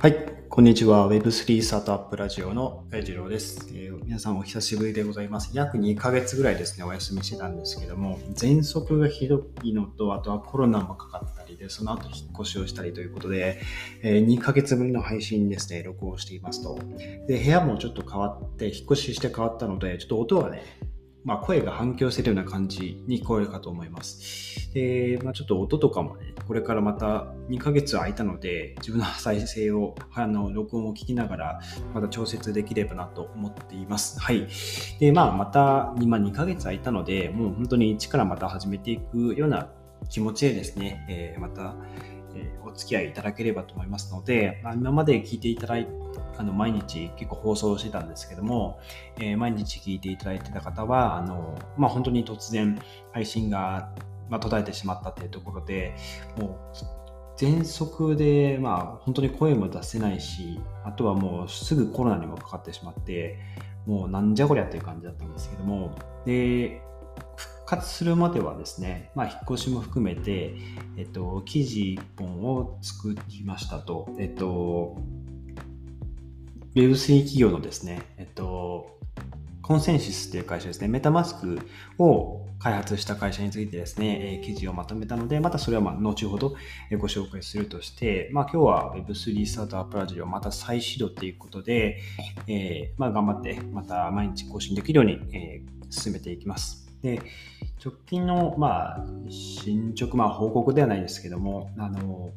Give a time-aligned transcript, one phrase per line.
[0.00, 0.14] はい、
[0.48, 1.10] こんにちは。
[1.10, 5.50] Web3 スタートアップラジオの次郎です、えー、皆さんお久しぶりでございます。
[5.54, 13.60] 約2ヶ月ぐらいですね、お休みしてたんですけども、喘息がひどいのと、あとはコロナもかかったりで、その後引っ越しをしたりということで、
[14.02, 16.78] えー、2ヶ月ぶりの配信ですね、録音していますと。
[17.26, 20.62] で、部屋もちょっと変わって、引っ越しして変わったので、ちょっと音がね、
[21.24, 24.72] まあ、声が反響してるような感じに聞こえるかと思います。
[24.72, 31.60] で、まあ、ちょっと音とかもね、これからまた2ヶ月空いたので、自分の再生を、あの、録音を聞きながら、
[31.94, 34.20] また調節できればなと思っています。
[34.20, 34.46] はい。
[35.00, 39.70] で、まあ、また、今2ヶ月空いたので、もう本当に一からまた始めていくような
[40.08, 41.74] 気持ちでですね、えー、また、
[42.64, 45.88] お付き合いいただければと思いますので、まあ、今まで聞いていただい
[46.36, 48.78] あの毎日結構放送してたんですけども、
[49.18, 52.80] えー、毎日聞いていただいてた方は、あのまあ、本当に突然
[53.12, 53.92] 配信が、
[54.28, 55.96] まあ、途絶えてしまったというところで、
[56.38, 56.76] もう
[57.38, 63.38] 喘息で、まあ、本当に声も出せないし、あとはもうすぐコロナにもかかってしまって、
[63.86, 65.94] もうなんじゃこりゃっていう感じだったんですけども、
[66.26, 66.82] で、
[67.68, 70.54] 活するまではですね、まあ、引っ越しも含めて、
[70.96, 74.96] えっと、記事1本を作りましたと、えっと、
[76.74, 78.98] Web3 企業のですね、えっと、
[79.60, 81.58] コンセンシスっていう会社ですね、メタマスク
[81.98, 86.56] を開発した会社についてですね、え記事をまとめたので、またそれはま後ほど
[86.98, 92.00] ご紹介するとして、まあ、今日は Web3 スタートアップラジオまた再始動ということで、
[92.46, 96.87] えー、まあ、頑張ってまた毎日更新できるように、えー、進めていきます。
[97.02, 97.20] で、
[97.84, 102.30] 直近の、まあ、進捗、まあ、報告ではないですけども、あの、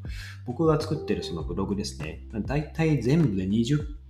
[0.45, 4.01] 僕が作ってるそのブログですね、大体全部で20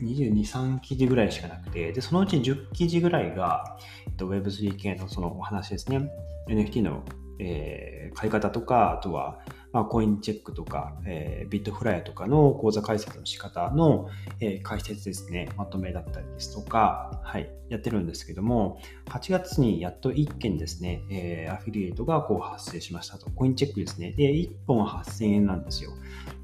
[0.00, 6.10] 22、3記事ぐらいしかなくて、で、そのうち10記事ぐらいが、えっと、Web3 系のそのお話ですね。
[6.48, 7.04] NFT の、
[7.38, 9.40] えー、買い方とか、あとは、
[9.72, 14.08] まあ、コインチェックとか、えー、ビットフライヤーとかの口座開設の仕方の、
[14.40, 23.30] えー、解説ですね、まとめだったりですとか、はい、やってるんですけども、8月にやっと1件ですね、えー、アフィリエイトがこう発生しましたと。
[23.30, 24.12] コインチェックですね。
[24.12, 25.90] で、1本8000円なんですよ。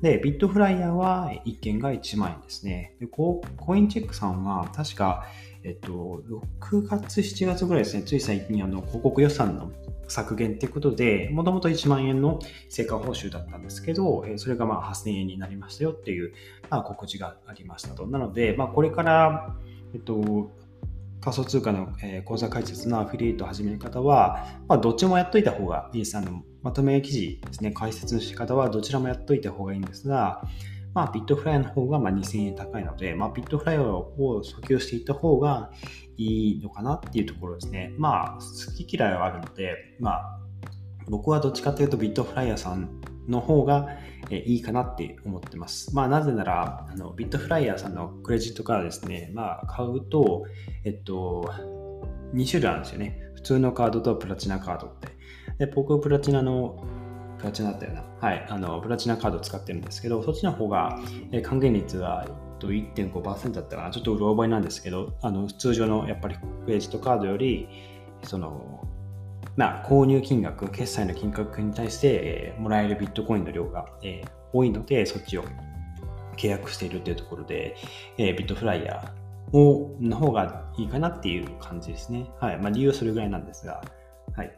[0.03, 2.95] で、ビットフライヤーは1件が1万円ですね。
[3.01, 3.43] でコ
[3.75, 5.25] インチェックさんは確か、
[5.63, 6.23] えっと、
[6.61, 9.73] 6月、7月ぐらいですね、つい最近あの広告予算の
[10.15, 12.39] 削減っていうことで、もともと1万円の
[12.69, 16.33] 成果報酬だったんですけど、それがまあ8000円になりましたよっていう、
[16.71, 18.07] まあ、告知がありましたと。
[18.07, 19.57] なので、まあ、これから、
[19.93, 20.53] えっと、
[21.21, 21.89] 仮想通貨の
[22.25, 26.17] 口座開設のアフィリエイトを始める方は、まあ、どっちもやっといた方がいいです。
[26.17, 30.43] あのまとめ記事ですね、解説の仕方はどちらもやっといた方がいいんですが、
[30.95, 35.73] まあ、ビットフライの方がま2000円高いので、まあ、ビットフライを訴求していった方が
[36.17, 37.93] いいのかなっていうところですね。
[37.99, 40.39] まあ、好き嫌いはあるので、まあ、
[41.09, 43.89] 僕はどっちかというとビットフライヤーさんの方が
[44.31, 45.95] いいかなって思ってます。
[45.95, 50.45] まあ、なぜなら、あのビットフライヤーさんのクレジットカードですね、まあ、買うと、
[50.85, 51.51] えっと、
[52.35, 53.21] 2種類あるんですよね。
[53.35, 55.09] 普通のカードとプラチナカードって。
[55.59, 56.85] で、僕、プラチナの
[57.39, 58.05] プラチナだったよな。
[58.21, 58.47] はい。
[58.49, 60.99] あの、プラチナカード使ってるんですけど、そっちの方が、
[61.43, 61.99] 還元率
[62.67, 63.91] は1.5%だったかな。
[63.91, 67.69] ちょっとうろ覚えなんですけど、あの、通常のやっぱりクレジットカードより、
[68.23, 68.87] その、
[69.57, 75.45] まあ、購入金額、決済の金額に対して、えー、もらえるビットコインの量が、えー、多いので、そっちを
[76.37, 77.77] 契約しているというところで、
[78.19, 82.29] えー、ビットフライヤーをの方がいいかなっていう感じですね。
[82.41, 82.59] はい。
[82.59, 83.83] まあ、理由はそれぐらいなんですが、
[84.35, 84.53] はい。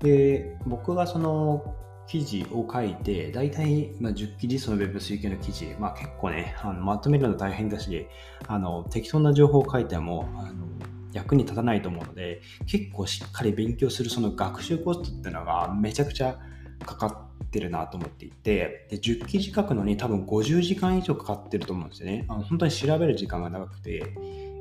[0.00, 1.74] で、僕がその、
[2.06, 8.06] 記事を書いて、大体、まあ、10記事、その Web3 系の記事、まあ、結構ね、あのまとめるの大変だし、
[8.46, 10.66] あの適当な情報を書いてもあの
[11.12, 16.38] 役に立たないと思うので、結構しっかり勉強するその学習コストっていうのがめちゃくちゃ
[16.84, 22.24] かかってるなと思っていて、で10記事書くのに多分50時間以上かかってると思うんですよね。
[22.28, 24.14] あの本当に調べる時間が長くて、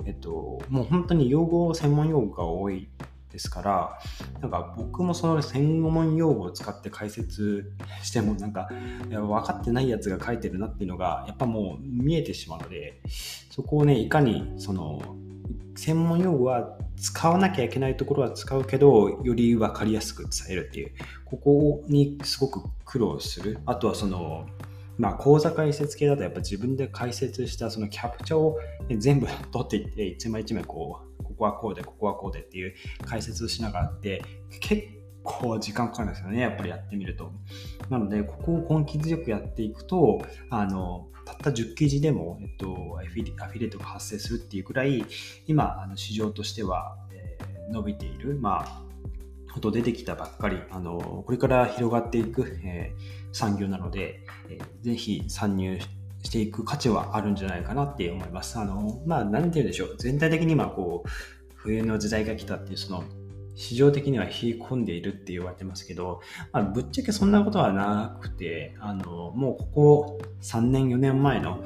[0.06, 2.88] えっと、もう本当に用語、専門用語が多い
[3.32, 4.00] ですから、
[4.42, 7.72] なんか僕もその専門用語を使って解説
[8.04, 8.70] してもなんか
[9.10, 13.02] 分かってないやつが書いてるなっていうのがやっぱもう見えてしまうので、
[13.50, 15.02] そこをね、いかにその
[15.76, 20.92] 専門用語は使わなきゃいけないところは使うけど、より分かりやすく伝えるっていう、
[21.26, 23.60] ここにすごく苦労する。
[23.66, 24.46] あとはその、
[24.98, 28.60] まあ、講座解説系だとやっぱ自分で解説したそのキャプチャーを
[28.98, 31.11] 全部取っていって、一枚一枚こう
[31.42, 34.24] ここはこうで、ここはこうでっていう解説をしながらって
[34.60, 34.84] 結
[35.24, 37.32] 構時間かかるんですよね、やっぱりやってみると。
[37.90, 40.22] なので、ここを根気強くやっていくと、
[40.52, 45.04] あの、たった10記事でも、えっと、アフィリアフィリエイトが発生するっていうくらい、
[45.48, 48.84] 今、あの市場としては、えー、伸びている、まあ、
[49.52, 55.80] ほど出てきたばっかり、あの、これから広がっていく、えー、産業なので、えー、ぜひ参入
[56.24, 58.58] していく価値はあるんじゃないかなって思います。
[58.60, 59.96] あの、まあ、なて言うんでしょう。
[59.98, 61.10] 全体的に今、こう、
[61.56, 63.04] 冬の時代が来たっていう、その、
[63.56, 66.22] 市場的には冷え込んでいるって言われてますけど、
[66.52, 71.64] まあ、ぶっちゃけそんなことはなくて、あの、もうここ3年、4年前の、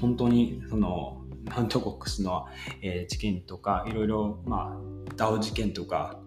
[0.00, 1.22] 本当に、その、
[1.56, 2.46] マントコックスの、
[2.82, 6.20] えー、事件とか、いろいろ、まあ、ダウ事件とか、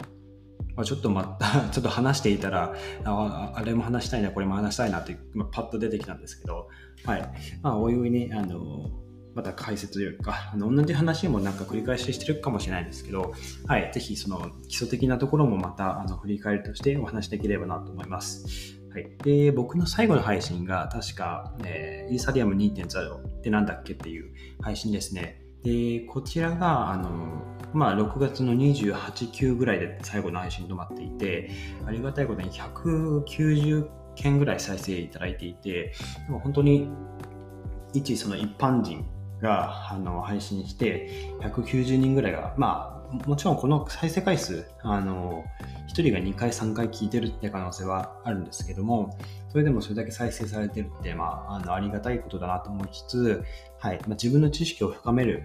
[0.75, 2.73] まあ、ちょっとまた、 ちょっと話していたら、
[3.03, 6.69] ああれも話したいな、これも話したいなって、まあ、パッと出てきたんですけど、
[7.06, 7.21] はい。
[7.62, 8.89] まあ、おいおいね、あの、
[9.33, 13.33] また解説というか、あの同じ話もなんか繰り返ししてるかもしれないんですけど、
[13.65, 13.89] はい。
[13.94, 18.77] ぜひその基礎的なところもまたあの振り返りとしてお話しできればなと思います。
[18.91, 19.09] はい。
[19.23, 25.41] で、僕の最後の配信が確か、えー、イーサリアム2.0ってなんだっけっていう配信ですね。
[25.63, 27.42] で、こちらが、あの、
[27.74, 31.52] まあ、6月の28、9ぐらいで最後の配信止まっていて、
[31.86, 35.94] ありがたいことに190件ぐらい再生いただいていて、
[36.28, 36.90] でも本当に
[37.94, 39.06] 一その一般人
[39.42, 45.44] があの配信して190人ぐらいが、まあ、もちろんこの再生回数、あの、
[45.88, 49.18] 1人が2回3回聞いてるって可能性はあるんですけども、
[49.50, 53.44] それでもそれだけ再生されてるって、まあ、あのありがたいことだなと思いつつ、
[53.80, 55.44] はいまあ、自分の知識を深める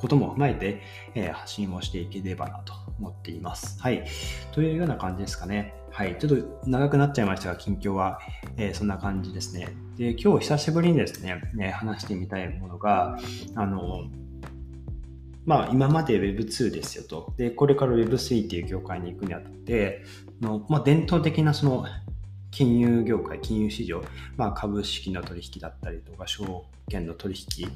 [0.00, 0.82] ことも踏まえて、
[1.14, 3.80] えー、発信をしていければなと思っています。
[3.80, 4.04] はい。
[4.52, 5.74] というような感じですかね。
[5.90, 6.18] はい。
[6.18, 8.18] ちょっと長くなっちゃいましたが、近況は、
[8.56, 9.68] えー、そんな感じですね。
[9.96, 13.16] で、今日久しぶりにですね、ね話してみたいものが、
[13.54, 14.04] あの、
[15.44, 17.32] まあ、今まで Web2 ですよと。
[17.36, 20.04] で、これから Web3 っていう業界に行くにあたって、
[20.40, 21.86] のまあ、伝統的なその
[22.50, 24.02] 金融業界、金融市場、
[24.36, 27.68] まあ、株式の取引だったりとか、証券の取引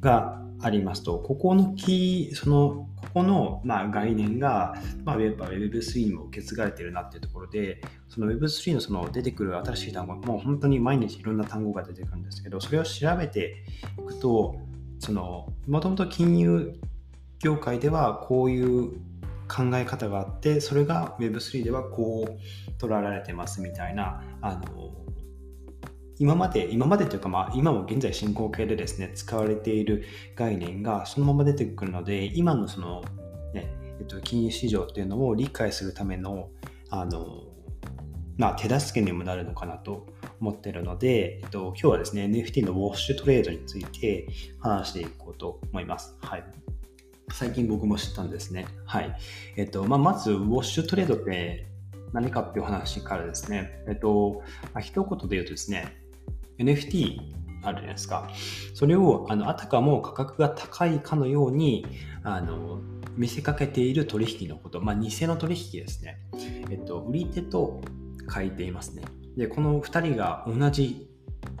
[0.00, 4.74] がありますと、ここのキー、その、ここの、まあ、概念が、
[5.04, 13.64] まあ、Web3 にも受け継がれてるなっていうところで、その Web3 のその出てくる新しい単語、もう本当に毎日いろんな単語が出てくるんですけど、それを調べて
[13.98, 14.56] いくと、
[14.98, 16.74] その、もともと金融
[17.40, 18.92] 業界ではこういう
[19.48, 25.04] 考え方があってそれが Web3 ではこう捉えられてますみたいなあの
[26.18, 30.04] 今まで今までというか、まあ、今も現在進行形でですね使われている
[30.36, 33.02] 概念がそのまま出てくるので今のその、
[33.52, 36.50] ねえっと、金融市場っていうのを理解するための
[36.90, 37.42] あの、
[38.38, 40.06] まあ、手助けにもなるのかなと
[40.40, 44.28] 思ってるので、えっと、今日はですね NFT のウォッシュトレードについて
[44.60, 46.16] 話していこうと思います。
[46.20, 46.73] はい
[47.34, 48.64] 最近僕も知ったんですね。
[48.86, 49.16] はい。
[49.56, 51.66] えっと、まあ、まず、ウォッシュトレードって
[52.12, 55.96] 何かっていう話からですね、えっと、まあ、一言で言うとですね、
[56.58, 57.18] NFT
[57.64, 58.30] あるじゃないですか。
[58.72, 61.84] それを、あの、あたかも価格が高いかのように、
[62.22, 62.80] あの、
[63.16, 66.20] 見せかけている取引のこと、まあ、偽の取引ですね。
[66.70, 67.80] えっと、売り手と
[68.32, 69.02] 書いていますね。
[69.36, 71.10] で、この2人が同じ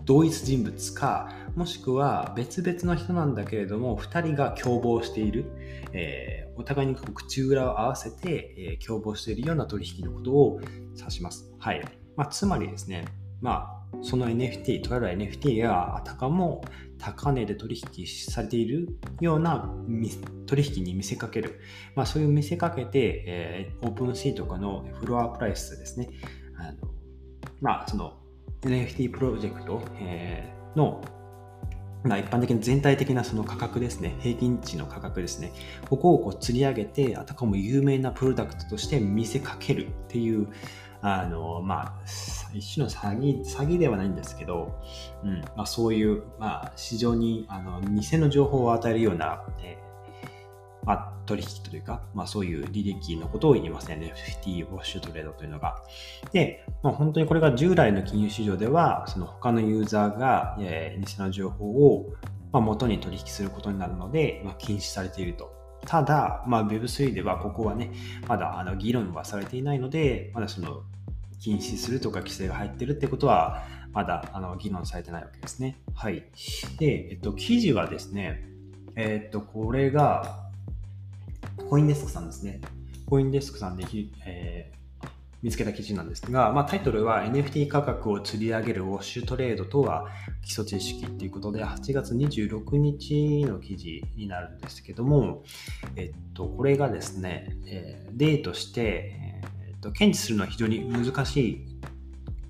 [0.04, 5.44] 同一人物か、もしくは別々の人なんだけれども、2人が共謀している、
[5.92, 10.60] えー、お互いに口裏を合わせて、えー、共謀しているような取引のことを
[10.96, 11.50] 指します。
[11.58, 11.82] はい。
[12.16, 13.04] まあ、つまりですね、
[13.40, 16.64] まあ、その NFT、とある NFT があたかも
[16.98, 18.88] 高値で取引されている
[19.20, 19.70] ような
[20.46, 21.60] 取引に見せかける。
[21.94, 26.10] まあ、そういう見せかけて、えー、オープンシーとかのフロアプライスですね。
[26.56, 26.90] あの
[27.60, 28.23] まあ、その
[28.68, 29.82] NFT プロジェクト、
[30.76, 31.02] の
[32.04, 35.52] ま、一般的に全体的なその価格ですね、平均値の価格ですね、
[35.88, 40.48] ここをこう釣り上げて、あたかも有名なプロダクトとして見せかけるっていう、
[41.00, 42.02] あの、まあ、
[42.54, 44.78] 一種の詐欺、詐欺ではないんですけど、
[45.22, 49.78] うんまあ、そういう、まあ、市場にあの偽の情報を与えるような、え
[50.84, 54.14] まあ、取引というか、まあ、そういう履歴のことを言いますね。
[54.14, 55.82] NFT ウォッシュトレードというのが。
[56.32, 62.12] で、まあ、本当にこれが従来の金融市場では、その他のユーザーが、えー、偽の情報を、
[62.52, 65.52] まあ、元に取引することになるので、まあ、禁止されていると。
[65.86, 67.90] ただ、まあ、Web3 ではここはね、
[68.28, 70.82] まだあの議論はされていないので、まだその
[71.40, 75.78] 禁止するとか規制が入ってるってことは、まだあの議論されてないわけですね。
[75.94, 76.24] はい。
[76.78, 78.48] で、えっと、記事はですね、
[78.96, 80.43] えっと、これが、
[81.68, 82.60] コインデスクさんですね。
[83.06, 83.84] コインデスクさんで、
[84.24, 85.08] えー、
[85.42, 90.08] 見つけた記事なんですが、まあ、タイトルは NFT 価格を釣り上げるウォッシュトレードとは
[90.42, 95.42] 基礎知識ということで、8月26日の記事になるんですけども、
[95.96, 101.73] えっと、これがですね、えー、例として、えっと、検知するのは非常に難しい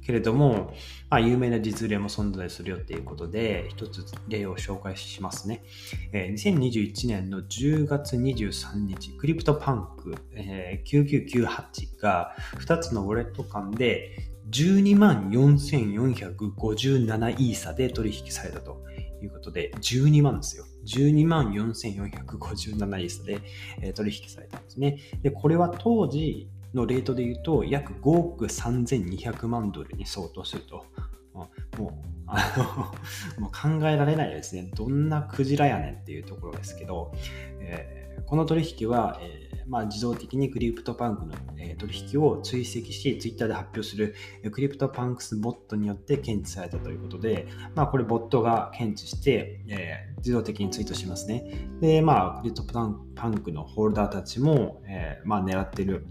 [0.04, 0.74] けれども、
[1.08, 5.64] まあ、有名な実例も存在するよっていうことで、一つ例を紹介しますね。
[6.12, 14.10] えー、2021年の10月23日、クリプトパンク、えー、9998が2つのウォレット間で
[14.50, 18.84] 12万4457イーサで取引されたと
[19.22, 20.66] いうことで、12万ですよ。
[20.86, 23.40] 12万4457イーサで、
[23.80, 24.98] え取引されたんですね。
[25.22, 30.84] で、これは当時のレートで言うと、約5億3200万ドルに相当すると。
[31.34, 31.92] もう、
[32.26, 32.54] あ
[33.38, 34.70] の もう考えられないですね。
[34.74, 37.12] どんなクジラやねんっていうところですけど、
[37.60, 44.14] えー、この取引は、えーまあ、自動的にクリプトパンクの、え取引を追跡し、ツイッターで発表する
[44.50, 51.68] クリプトパンクスボットによって検知されたということで、まあ、これボットが検知して、えー、自動的にツイートしますね。
[51.80, 52.64] で、まあ、クリプト
[53.14, 56.06] パンクのホルダーたちも、えー、まあ、狙ってる、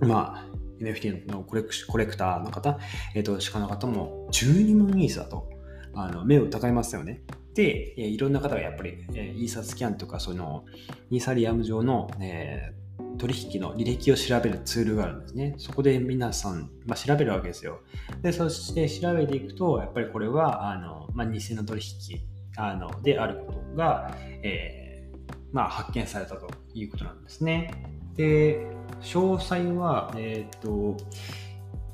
[0.00, 2.78] まあ、NFT のコレクコレクターの方、
[3.14, 5.48] えー、投資家の方も12万イーサと
[5.94, 7.22] あの目を疑いますよね。
[7.54, 10.64] で、いろんな方がやっぱり、イーサスキャンとか、その、
[11.10, 15.54] イーサリアム上の、えー、取引の履歴を調べるツールがあるんですね。
[15.58, 17.80] そこで皆さん、まあ、調べるわけですよ。
[18.22, 22.20] で、そして調べていくと、やっぱりこれは、あの、まあ、偽の取引
[22.56, 27.99] あのであることが、えー、まあ、発見されたということなんですね。
[28.16, 28.66] で、
[29.02, 30.96] 詳細は、えっ、ー、と、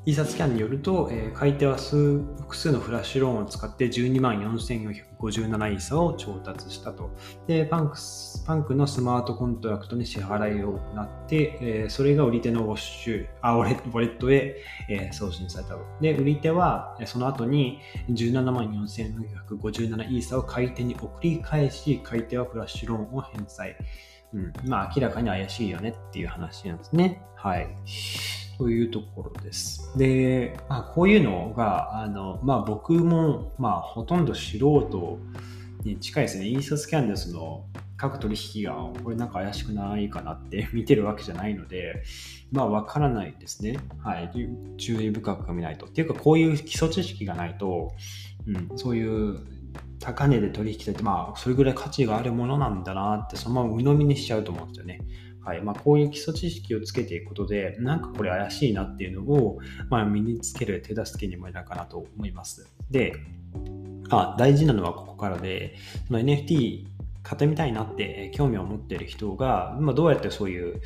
[0.09, 1.97] イーサスキャンによると、えー、買い手は数
[2.39, 7.11] 複数のフラッシュローンを使って12万4457イーサを調達したと。
[7.49, 7.97] でパンク
[8.47, 13.73] パンクのスマートコントラクトに支払いをなって、えー、それが売り手のウォッシュ、あ、ウォレ
[14.07, 15.81] ットへ、えー、送信されたと。
[16.01, 23.77] で、売り手はその後に17万4457イーサを買い手に送り返し、買い手はフラッシュローンを返済。
[24.33, 27.23] うん、まあ明らかに怪しいよねっていう話なんですね。
[27.37, 27.69] はい。
[28.59, 29.97] というところです。
[29.99, 35.19] で、まあ、こういうのが、あの、まあ僕も、まあほとんど素人
[35.85, 36.49] に近いですね。
[36.49, 37.65] インスタスキャンでその
[37.97, 42.03] 各取引が、これなんか怪しくないかなって 見てるわけじゃないので、
[42.51, 43.79] まあわからないですね。
[44.03, 44.31] はい。
[44.79, 45.87] 注意深く見ないと。
[45.87, 47.93] っていうか、こういう基礎知識がないと、
[48.47, 49.56] うん、そういう
[50.01, 55.01] 高値で取引されて、まあ、それぐらい価値があるものなんだなって、そのまま鵜呑みにしちゃうと思うんですよね。
[55.47, 62.69] はいまあ、こういう基礎知識をつけていくことで、なんかこれ怪しいなっていうのを、まあ、身につける手助けにもなるかなと思います。
[62.91, 63.15] で、
[64.11, 65.77] あ大事なのはここからで、
[66.11, 66.87] NFT
[67.23, 70.81] 買ってみたいなって興味を持っている人が、まあ、どうやってそういう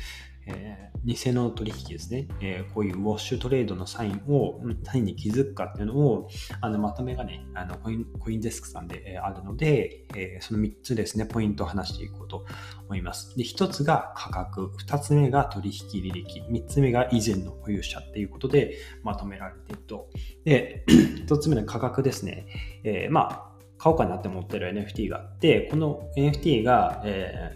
[0.47, 6.29] えー、偽の取引ですね、えー、こういうウォッシュトレードのサインを、サインに気づくかっていうのを、
[6.61, 12.45] あのまとめがね、あのコインコインデスクさんで、えあるので、えー、その3つですね、ポイントを話していこうと
[12.85, 13.37] 思います。
[13.37, 20.09] で、1つが価格、2つ目が取引履歴、3つ目が以前の保有者っていうことでまとめられていると。
[20.43, 20.85] で、
[21.27, 22.47] 1つ目の価格ですね、
[22.83, 27.55] えまあ、買おうかなって思ってる NFT があって、この NFT が、え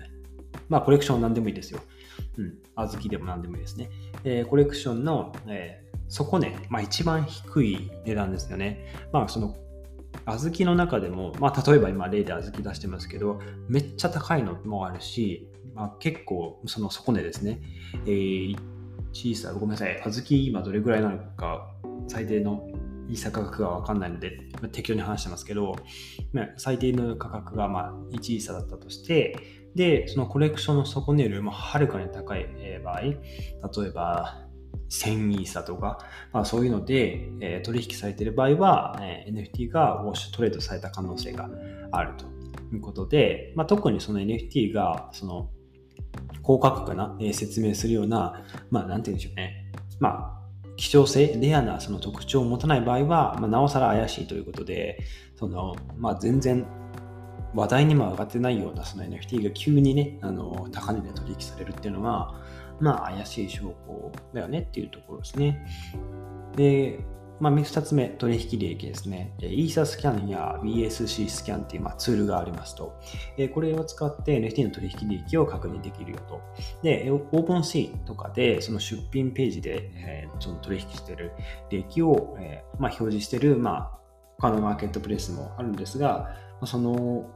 [0.70, 1.80] まあ、コレクション何でもいいですよ。
[2.38, 3.90] うん、小豆でも何でもいいですね。
[4.24, 8.86] えー、コレクションの、えー、底値、まあ、一番低い値段ですよね。
[9.12, 9.56] まあ、その
[10.26, 17.62] 小豆の中でも、まあ、例えば今例で小豆出してますけど、めっちゃ高いのもあるし、まあ、結構その底値ですね。
[18.06, 18.58] えー、
[19.14, 21.72] 小さい、ごめんなさい、小豆今どれぐらいなのか、
[22.08, 22.68] 最低の
[23.08, 25.76] いい価格がわかんないので、まあ適当に話してますけど、
[26.34, 29.38] まあ最低の価格がまあ1イーサだったとして、
[29.76, 32.48] で、そのコレクションの底値よりもはるかに高い
[32.84, 33.18] 場合、例
[33.88, 34.46] えば
[34.90, 36.00] 1000イーサとか、
[36.32, 41.50] まあ、そういうので、えー、取引されている場合は、えー、NFT がウォッシュトレードされた可能性が
[41.92, 42.26] あると
[42.74, 45.50] いうことで、まあ、特にその NFT がその
[46.42, 49.72] 高価格な、えー、説明するような、まあ、なんて言うんでしょうね。
[50.00, 50.36] まあ
[50.78, 55.00] 希少性、レアなその特徴を持たない場合は、まあ、なおさら怪しいということで、
[55.36, 56.66] そのまあ、全然
[57.56, 62.36] 話題にも上がってないようなその NFT が急にね、あの高値で取引されるっていうのは、
[62.80, 65.66] まあ怪しい証拠だよねっていうところですね。
[66.56, 67.00] で、
[67.40, 69.34] まあ、2つ目、取引利益ですね。
[69.42, 72.98] イーサスキャンや BSC スキャンっていう、まあ、ツールがありますと、
[73.54, 76.42] これを使って NFT の取引利益を確認できるよと。
[76.82, 81.34] で、オープンシーンとかで、その出品ページで、えー、その取引している
[81.70, 83.98] 利益を、えーまあ、表示している、まあ、
[84.38, 87.30] 他のマーケットプレイスもあるんですが、その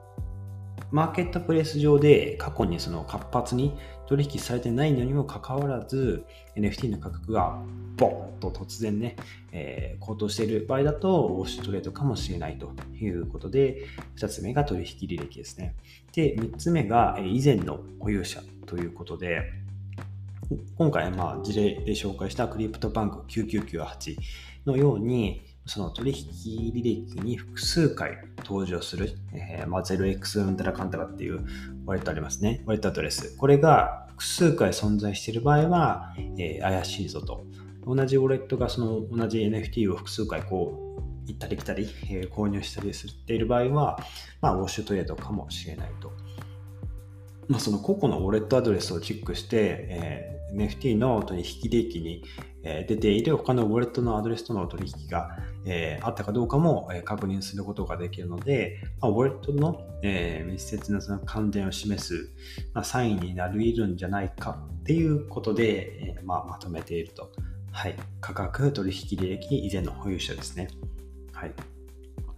[0.92, 6.24] マーケットプレイス上で過去にその活発に取引されてないのにもかかわらず
[6.56, 7.62] NFT の価格が
[7.96, 9.16] ボンと突然ね、
[9.52, 13.86] えー、高騰している場合だとウォッシュトレードかもしれないということで
[14.18, 15.76] 2つ目が取引履歴ですね。
[16.14, 19.52] で3つ目が以前の保有者ということで
[20.76, 24.18] 今回まあ事例で紹介したクリプトバンク9998
[24.66, 31.46] のようにその取引履歴に複数回登場する、えー、まあ、0x うんたらかんたらっていう
[31.86, 32.64] ワレットありますね。
[32.66, 33.38] ワレットアドレス。
[33.38, 37.46] これが複数回存在している場合は、えー、怪しいぞと
[37.86, 44.00] 同じウォレットがその同じ NFT を複数回こう行ったり来たり、えー、購入したりしている場合は、
[44.42, 46.12] まあ、ウォッシュトレードかもしれないと。
[47.48, 52.24] まあ、その個々のウォレットアドレスをチェックして、え、NFT の取引利益に
[52.64, 55.38] 出ている他のウォレットのアドレスとの取引が、
[56.02, 59.82] あったかどうかも確認することができるので、ウォレットの、
[60.46, 62.30] 密接なその関連を示す、
[62.84, 67.32] サインになり得るんじゃないかっていうことで、ま、まとめていると。
[67.72, 67.96] はい。
[68.20, 70.70] 価格、取引利益、以前の保有者ですね。
[71.32, 71.54] はい。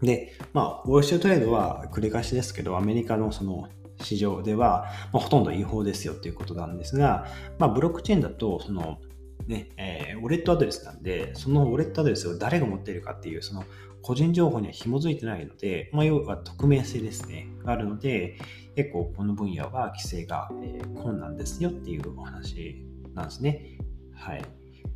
[0.02, 3.70] で、まあ、ウォールシュトレードは繰り返しですけど、アメリカのその
[4.02, 7.28] 市場では、まあ、ほとんど違法ですよっていうことなんですが、
[7.60, 9.00] まあ、ブロックチェーンだと、その、
[9.48, 13.64] ね、えー、ウォレットアドレスなんで、そのウォレットアドレスを誰が持っているかっていう、その
[14.02, 18.38] 個人情報には紐づいてないので、まあ、要は匿名性ですね、があるので、
[18.76, 23.78] 結構この分野は規制が、え、困難ですよっていうお話なんですね。
[24.14, 24.44] はい。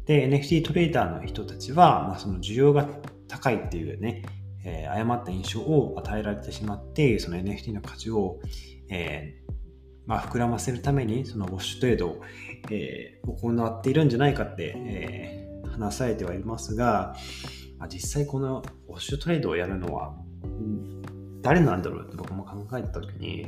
[0.05, 2.87] で、NFT トレーダーの人たちは、まあ、その需要が
[3.27, 4.23] 高いっていうね、
[4.65, 8.39] えー、誤った印象を与えられてしまって、その NFT の価値を、
[8.89, 9.53] えー、
[10.05, 12.21] まあ、膨らませるために、そのウォッシュトレードを、
[12.71, 17.15] えー、行っているんじゃないかって、えー、話されてはいますが、
[17.77, 20.15] まあ、実際このウォッシュトレードをやるのは、
[21.45, 23.45] 誰なんだろうって僕も考えた時に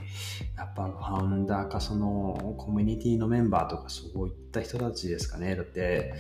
[0.56, 5.56] やっぱファウンダーかそのコミュニティのメンバーとかそういった人たちですかね。
[5.56, 6.14] だって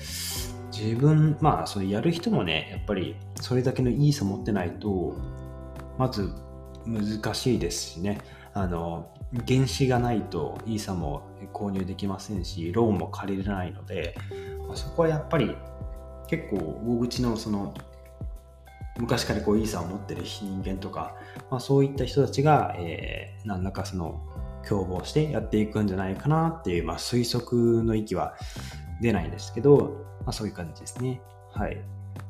[0.71, 5.15] 自分まあそれやる人もねやっぱりそれだけのいいさ持ってないと
[5.97, 6.33] まず
[6.85, 8.19] 難しいですしね。
[8.53, 9.11] あの
[9.47, 11.21] 原資がないとイーサも
[11.53, 14.15] 購入できませんしローンも借りれないので、
[14.67, 15.55] まあ、そこはやっぱり
[16.27, 17.75] 結構大口のその
[18.97, 21.15] 昔からこうイーサを持ってる人間とか、
[21.51, 24.23] まあ、そういった人たちが、えー、何らかその
[24.67, 28.35] 共謀してやっていくんじゃないかなっていう、まあ、推測の域は
[29.01, 31.21] 出ないんですけど、まあ、そういう感じですね。
[31.51, 31.77] はい。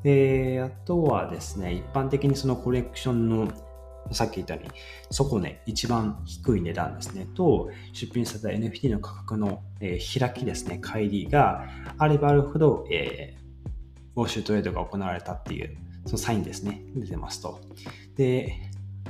[0.03, 3.51] で、あとはですね、一般的にそのコレクションの
[4.11, 4.69] さっき言ったように、
[5.11, 17.59] そこね、一番低い値段ですね、と、出品された NFT の価格の、えー、開きですね、乖離があればあるほど、えー、ウォッシュトレードが行われたっていうそのサインですね、出てますと。
[18.15, 18.53] で、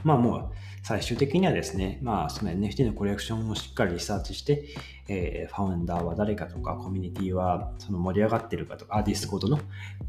[0.04, 0.52] まあもう
[0.84, 4.64] 最終的にはですね、まあその NFT のコレクションをしっかりリサーチして、
[5.10, 9.64] えー、ファウンダーは誰かとか、コミュニティはその盛り上がってるかとか、ディスコードのコ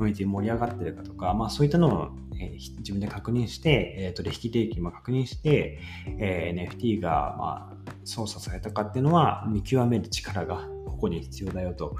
[0.05, 5.81] ミュニティ盛り上がってるかとか、まあそういったのを、えー、自分で確認して、えー、取引履歴も確認して、
[6.19, 11.97] えー、NFT がまあ操作されたかっていうのは見極める力がここに必要だよと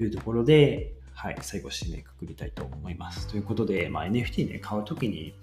[0.00, 3.26] いうところで、はい、最後締めくくりたいと思います。
[3.26, 5.34] ということで、まあ、NFT ね、買うときに、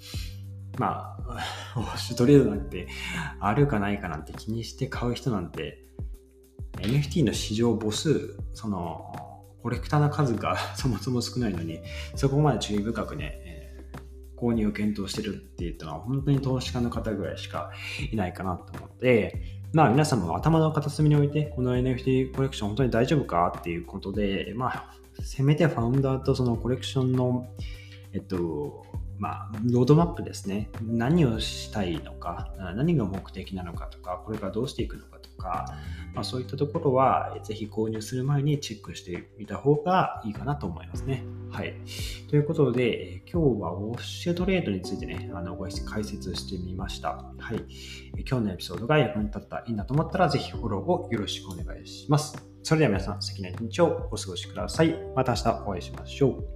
[0.78, 1.44] まあ、
[1.78, 2.88] ウォッシュトレードなんて
[3.40, 5.86] あるかないかなんて気にして買う人なんて、
[6.78, 9.14] NFT の市場母数、その、
[9.62, 11.80] コレクターの数が そもそも少ないのに、
[12.16, 13.42] そこまで注意深くね、
[14.38, 17.72] 購入を検討してるっていうのは本当に投資家の方ぐらいしか
[18.12, 19.42] いないかなと思って、
[19.74, 27.48] まあ皆さんも頭の片隅に置いて、この NFT コレクション本当に大丈夫かっていうことで、まあせめてファウンダーとそのコレクションの、
[28.14, 28.86] えっと、
[29.18, 30.70] まあ、ロードマップですね。
[30.82, 35.66] 何をしたいのか、何が目的なのかとか、これからどうしていくのかとか、
[36.14, 41.24] まあ、そういったところは、ぜひ購入する前にチェックしてみた方がいいかなと思いますね。
[41.50, 41.74] はい。
[42.30, 47.10] ということで、今日はウォッシュトレードについてね、あのご解説してみました。
[47.38, 47.64] はい。
[48.28, 52.56] 今日のエピソードが役に立ったらいいなと思ったら、ぜひフォローをよろしくお願いします。
[52.64, 54.96] それでは皆さん、素敵な一日をお過ごしください。
[55.16, 56.55] また明日お会いしましょう。